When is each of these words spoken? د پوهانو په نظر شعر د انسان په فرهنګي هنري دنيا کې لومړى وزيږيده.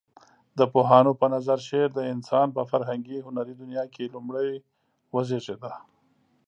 د 0.57 0.59
پوهانو 0.73 1.11
په 1.19 1.25
نظر 1.33 1.57
شعر 1.67 1.89
د 1.95 1.99
انسان 2.13 2.47
په 2.57 2.61
فرهنګي 2.71 3.17
هنري 3.25 3.53
دنيا 3.61 3.83
کې 3.93 4.11
لومړى 4.13 4.49
وزيږيده. 5.15 5.73